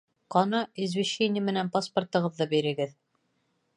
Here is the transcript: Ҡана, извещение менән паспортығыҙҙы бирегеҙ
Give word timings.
Ҡана, 0.35 0.61
извещение 0.85 1.43
менән 1.49 1.69
паспортығыҙҙы 1.77 2.49
бирегеҙ 2.55 2.97